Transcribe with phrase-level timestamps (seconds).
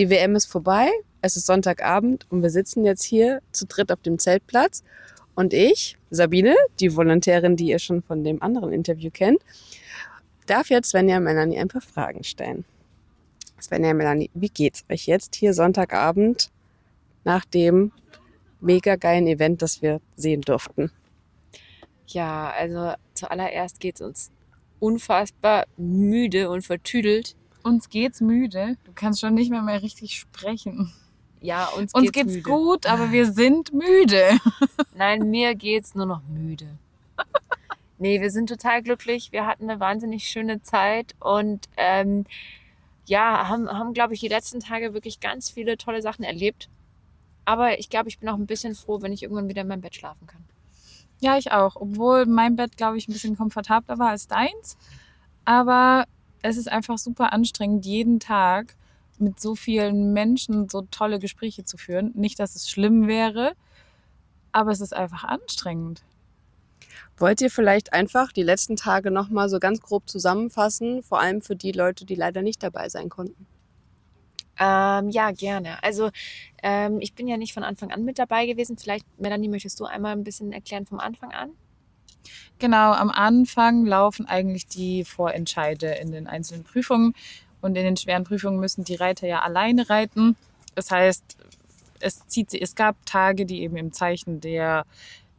[0.00, 0.90] Die WM ist vorbei,
[1.20, 4.82] es ist Sonntagabend und wir sitzen jetzt hier zu dritt auf dem Zeltplatz.
[5.34, 9.42] Und ich, Sabine, die Volontärin, die ihr schon von dem anderen Interview kennt,
[10.46, 12.64] darf jetzt Svenja und Melanie ein paar Fragen stellen.
[13.60, 16.50] Svenja und Melanie, wie geht's euch jetzt hier Sonntagabend
[17.24, 17.92] nach dem
[18.58, 20.90] mega geilen Event, das wir sehen durften?
[22.06, 24.30] Ja, also zuallererst geht's uns
[24.78, 27.36] unfassbar müde und vertüdelt.
[27.62, 28.76] Uns geht's müde.
[28.84, 30.92] Du kannst schon nicht mehr mehr richtig sprechen.
[31.40, 34.38] Ja, uns, Uns geht's, geht's gut, aber wir sind müde.
[34.94, 36.66] Nein, mir geht's nur noch müde.
[37.98, 39.32] Nee, wir sind total glücklich.
[39.32, 42.24] Wir hatten eine wahnsinnig schöne Zeit und ähm,
[43.06, 46.68] ja, haben, haben glaube ich, die letzten Tage wirklich ganz viele tolle Sachen erlebt.
[47.44, 49.80] Aber ich glaube, ich bin auch ein bisschen froh, wenn ich irgendwann wieder in meinem
[49.80, 50.44] Bett schlafen kann.
[51.20, 51.76] Ja, ich auch.
[51.76, 54.76] Obwohl mein Bett, glaube ich, ein bisschen komfortabler war als deins.
[55.44, 56.06] Aber
[56.42, 58.74] es ist einfach super anstrengend, jeden Tag
[59.18, 62.12] mit so vielen Menschen so tolle Gespräche zu führen.
[62.14, 63.52] Nicht, dass es schlimm wäre,
[64.52, 66.02] aber es ist einfach anstrengend.
[67.18, 71.54] Wollt ihr vielleicht einfach die letzten Tage nochmal so ganz grob zusammenfassen, vor allem für
[71.54, 73.46] die Leute, die leider nicht dabei sein konnten?
[74.58, 75.82] Ähm, ja, gerne.
[75.82, 76.10] Also
[76.62, 78.76] ähm, ich bin ja nicht von Anfang an mit dabei gewesen.
[78.78, 81.50] Vielleicht, Melanie, möchtest du einmal ein bisschen erklären vom Anfang an?
[82.58, 87.14] Genau, am Anfang laufen eigentlich die Vorentscheide in den einzelnen Prüfungen.
[87.60, 90.36] Und in den schweren Prüfungen müssen die Reiter ja alleine reiten.
[90.74, 91.36] Das heißt,
[92.00, 94.84] es, zieht, es gab Tage, die eben im Zeichen der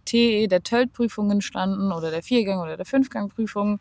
[0.06, 3.80] TE, der TÖLT-Prüfungen standen oder der Viergang- oder der Fünfgang-Prüfungen.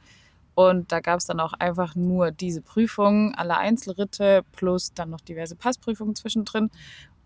[0.54, 5.20] Und da gab es dann auch einfach nur diese Prüfungen, alle Einzelritte plus dann noch
[5.20, 6.70] diverse Passprüfungen zwischendrin.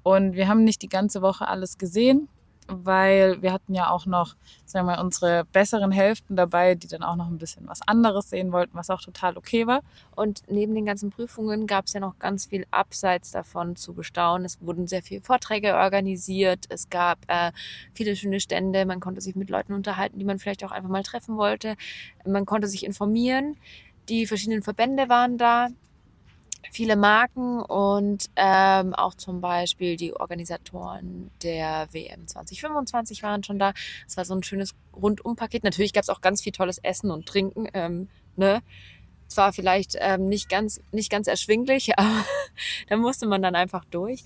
[0.02, 2.28] Und wir haben nicht die ganze Woche alles gesehen,
[2.66, 7.16] weil wir hatten ja auch noch, sagen wir, unsere besseren Hälften dabei, die dann auch
[7.16, 9.80] noch ein bisschen was anderes sehen wollten, was auch total okay war.
[10.14, 14.44] Und neben den ganzen Prüfungen gab es ja noch ganz viel abseits davon zu bestaunen.
[14.44, 16.66] Es wurden sehr viele Vorträge organisiert.
[16.68, 17.52] Es gab äh,
[17.92, 18.86] viele schöne Stände.
[18.86, 21.76] Man konnte sich mit Leuten unterhalten, die man vielleicht auch einfach mal treffen wollte.
[22.24, 23.56] Man konnte sich informieren.
[24.08, 25.68] Die verschiedenen Verbände waren da.
[26.70, 33.72] Viele Marken und ähm, auch zum Beispiel die Organisatoren der WM 2025 waren schon da.
[34.06, 35.64] Es war so ein schönes Rundumpaket.
[35.64, 37.68] Natürlich gab es auch ganz viel tolles Essen und Trinken.
[37.74, 38.62] Ähm, ne?
[39.28, 42.24] zwar vielleicht ähm, nicht ganz nicht ganz erschwinglich, aber
[42.88, 44.24] da musste man dann einfach durch.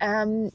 [0.00, 0.52] Ähm,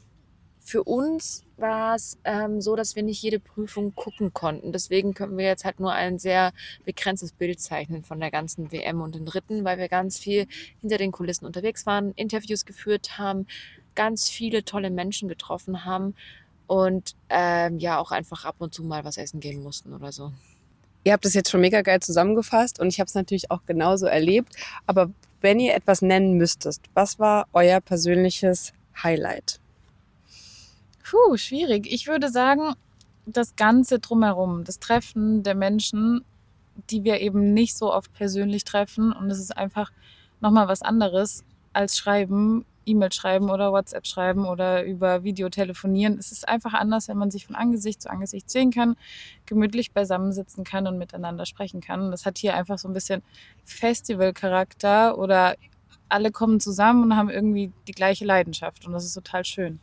[0.64, 4.72] für uns war es ähm, so, dass wir nicht jede Prüfung gucken konnten.
[4.72, 6.54] Deswegen können wir jetzt halt nur ein sehr
[6.86, 10.48] begrenztes Bild zeichnen von der ganzen WM und den Ritten, weil wir ganz viel
[10.80, 13.46] hinter den Kulissen unterwegs waren, Interviews geführt haben,
[13.94, 16.16] ganz viele tolle Menschen getroffen haben
[16.66, 20.32] und ähm, ja auch einfach ab und zu mal was essen gehen mussten oder so.
[21.04, 24.06] Ihr habt das jetzt schon mega geil zusammengefasst und ich habe es natürlich auch genauso
[24.06, 24.56] erlebt.
[24.88, 28.72] Aber wenn ihr etwas nennen müsstest, was war euer persönliches
[29.04, 29.60] Highlight?
[31.04, 31.88] Puh, schwierig.
[31.92, 32.76] Ich würde sagen,
[33.26, 36.24] das Ganze drumherum, das Treffen der Menschen,
[36.90, 39.14] die wir eben nicht so oft persönlich treffen.
[39.14, 39.92] Und es ist einfach
[40.42, 41.44] nochmal was anderes
[41.74, 46.18] als schreiben, E-Mail schreiben oder WhatsApp schreiben oder über Video telefonieren.
[46.20, 48.96] Es ist einfach anders, wenn man sich von Angesicht zu Angesicht sehen kann,
[49.46, 52.02] gemütlich beisammensitzen kann und miteinander sprechen kann.
[52.02, 53.24] Und das hat hier einfach so ein bisschen
[53.66, 55.56] Festivalcharakter oder
[56.10, 58.86] alle kommen zusammen und haben irgendwie die gleiche Leidenschaft.
[58.86, 59.80] Und das ist total schön.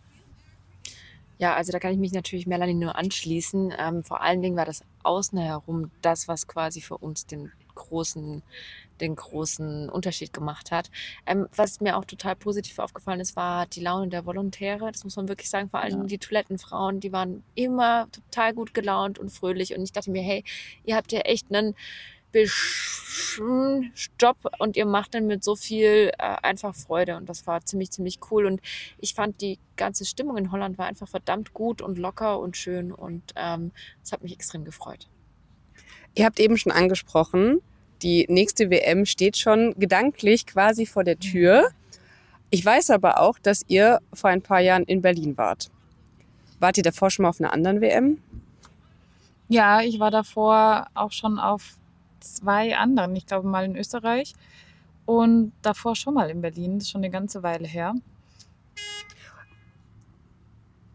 [1.40, 3.72] Ja, also da kann ich mich natürlich Melanie nur anschließen.
[3.78, 8.42] Ähm, vor allen Dingen war das Außen herum das, was quasi für uns den großen,
[9.00, 10.90] den großen Unterschied gemacht hat.
[11.24, 14.92] Ähm, was mir auch total positiv aufgefallen ist, war die Laune der Volontäre.
[14.92, 15.70] Das muss man wirklich sagen.
[15.70, 16.06] Vor allem Ja.
[16.08, 19.74] die Toilettenfrauen, die waren immer total gut gelaunt und fröhlich.
[19.74, 20.44] Und ich dachte mir, hey,
[20.84, 21.74] ihr habt ja echt einen
[24.18, 27.90] Job und ihr macht den mit so viel äh, einfach Freude und das war ziemlich,
[27.90, 28.60] ziemlich cool und
[28.98, 32.92] ich fand die ganze Stimmung in Holland war einfach verdammt gut und locker und schön
[32.92, 35.08] und ähm, das hat mich extrem gefreut.
[36.14, 37.60] Ihr habt eben schon angesprochen,
[38.02, 41.70] die nächste WM steht schon gedanklich quasi vor der Tür.
[42.50, 45.70] Ich weiß aber auch, dass ihr vor ein paar Jahren in Berlin wart.
[46.58, 48.18] Wart ihr davor schon mal auf einer anderen WM?
[49.48, 51.79] Ja, ich war davor auch schon auf
[52.20, 53.16] zwei anderen.
[53.16, 54.34] Ich glaube mal in Österreich
[55.06, 56.74] und davor schon mal in Berlin.
[56.74, 57.94] Das ist schon eine ganze Weile her.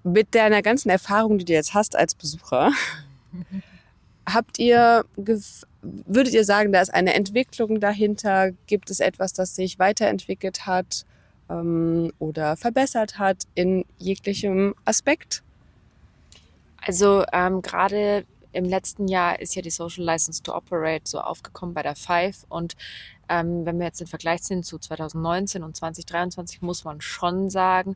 [0.04, 2.72] Mit deiner ganzen Erfahrung, die du jetzt hast als Besucher,
[4.25, 5.06] habt ihr,
[5.81, 8.51] würdet ihr sagen, da ist eine Entwicklung dahinter?
[8.68, 11.06] Gibt es etwas, das sich weiterentwickelt hat
[11.50, 15.44] ähm, oder verbessert hat in jeglichem Aspekt?
[16.86, 18.25] Also ähm, gerade
[18.56, 22.46] im letzten Jahr ist ja die Social License to Operate so aufgekommen bei der Five
[22.50, 22.75] und
[23.28, 27.96] Ähm, wenn wir jetzt den Vergleich ziehen zu 2019 und 2023, muss man schon sagen,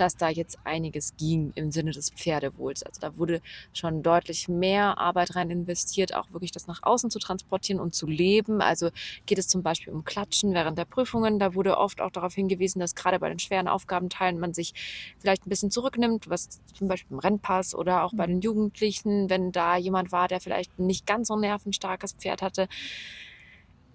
[0.00, 2.82] dass da jetzt einiges ging im Sinne des Pferdewohls.
[2.82, 3.42] Also da wurde
[3.74, 8.06] schon deutlich mehr Arbeit rein investiert, auch wirklich das nach außen zu transportieren und zu
[8.06, 8.62] leben.
[8.62, 8.90] Also
[9.26, 11.38] geht es zum Beispiel um Klatschen während der Prüfungen.
[11.38, 14.72] Da wurde oft auch darauf hingewiesen, dass gerade bei den schweren Aufgabenteilen man sich
[15.18, 19.52] vielleicht ein bisschen zurücknimmt, was zum Beispiel im Rennpass oder auch bei den Jugendlichen, wenn
[19.52, 22.68] da jemand war, der vielleicht nicht ganz so nervenstarkes Pferd hatte,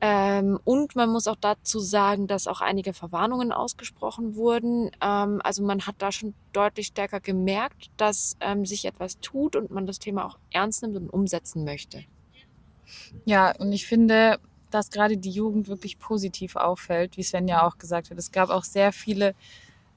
[0.02, 4.92] ähm, und man muss auch dazu sagen, dass auch einige Verwarnungen ausgesprochen wurden.
[5.02, 9.72] Ähm, also man hat da schon deutlich stärker gemerkt, dass ähm, sich etwas tut und
[9.72, 12.04] man das Thema auch ernst nimmt und umsetzen möchte.
[13.24, 14.40] Ja, und ich finde,
[14.70, 18.18] dass gerade die Jugend wirklich positiv auffällt, wie Sven ja auch gesagt hat.
[18.18, 19.34] Es gab auch sehr viele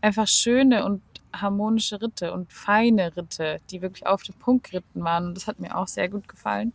[0.00, 1.02] einfach schöne und
[1.32, 5.26] harmonische Ritte und feine Ritte, die wirklich auf den Punkt geritten waren.
[5.26, 6.72] Und das hat mir auch sehr gut gefallen.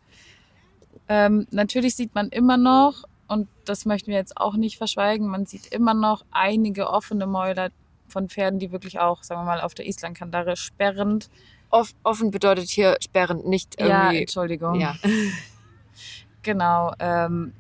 [1.08, 5.46] Ähm, natürlich sieht man immer noch, und das möchten wir jetzt auch nicht verschweigen, man
[5.46, 7.70] sieht immer noch einige offene Mäuler
[8.08, 11.30] von Pferden, die wirklich auch, sagen wir mal, auf der Islandkandare sperrend.
[11.70, 14.16] Off offen bedeutet hier sperrend, nicht irgendwie.
[14.16, 14.80] Ja, Entschuldigung.
[14.80, 14.96] Ja.
[16.44, 16.94] genau.
[17.00, 17.54] Ähm,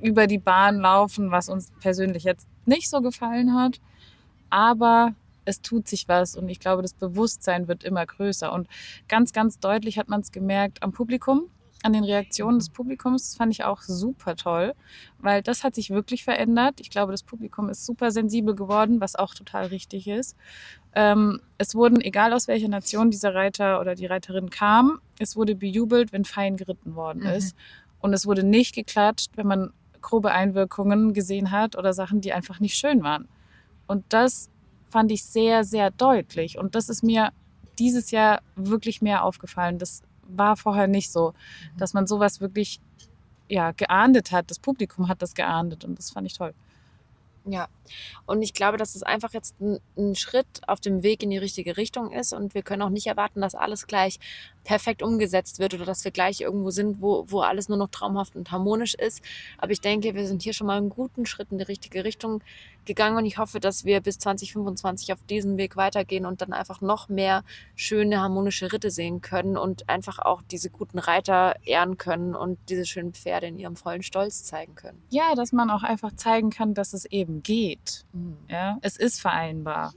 [0.00, 3.80] über die Bahn laufen, was uns persönlich jetzt nicht so gefallen hat.
[4.50, 5.14] Aber
[5.44, 8.52] es tut sich was und ich glaube, das Bewusstsein wird immer größer.
[8.52, 8.68] Und
[9.08, 11.48] ganz, ganz deutlich hat man es gemerkt am Publikum
[11.82, 13.22] an den Reaktionen des Publikums.
[13.30, 14.74] Das fand ich auch super toll,
[15.18, 16.80] weil das hat sich wirklich verändert.
[16.80, 20.36] Ich glaube, das Publikum ist super sensibel geworden, was auch total richtig ist.
[20.94, 25.54] Ähm, es wurden, egal aus welcher Nation dieser Reiter oder die Reiterin kam, es wurde
[25.54, 27.28] bejubelt, wenn fein geritten worden Mhm.
[27.30, 27.56] ist.
[28.00, 32.60] Und es wurde nicht geklatscht, wenn man grobe Einwirkungen gesehen hat oder Sachen, die einfach
[32.60, 33.28] nicht schön waren.
[33.86, 34.48] Und das
[34.90, 36.58] fand ich sehr, sehr deutlich.
[36.58, 37.30] Und das ist mir
[37.78, 39.78] dieses Jahr wirklich mehr aufgefallen.
[39.78, 41.34] Das war vorher nicht so,
[41.76, 42.80] dass man sowas wirklich
[43.48, 44.50] ja, geahndet hat.
[44.50, 46.54] Das Publikum hat das geahndet und das fand ich toll.
[47.50, 47.68] Ja,
[48.26, 51.38] und ich glaube, dass es einfach jetzt ein, ein Schritt auf dem Weg in die
[51.38, 54.20] richtige Richtung ist und wir können auch nicht erwarten, dass alles gleich
[54.68, 58.36] perfekt umgesetzt wird oder dass wir gleich irgendwo sind, wo, wo alles nur noch traumhaft
[58.36, 59.22] und harmonisch ist.
[59.56, 62.42] Aber ich denke, wir sind hier schon mal einen guten Schritt in die richtige Richtung
[62.84, 66.82] gegangen und ich hoffe, dass wir bis 2025 auf diesem Weg weitergehen und dann einfach
[66.82, 67.44] noch mehr
[67.76, 72.84] schöne harmonische Ritte sehen können und einfach auch diese guten Reiter ehren können und diese
[72.84, 75.02] schönen Pferde in ihrem vollen Stolz zeigen können.
[75.08, 78.04] Ja, dass man auch einfach zeigen kann, dass es eben geht.
[78.12, 78.36] Mhm.
[78.50, 79.94] Ja, es ist vereinbar.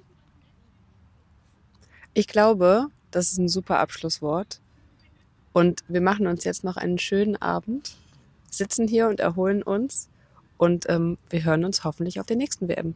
[2.13, 4.59] Ich glaube, das ist ein super Abschlusswort.
[5.53, 7.95] Und wir machen uns jetzt noch einen schönen Abend,
[8.49, 10.09] sitzen hier und erholen uns.
[10.57, 12.95] Und ähm, wir hören uns hoffentlich auf der nächsten WM.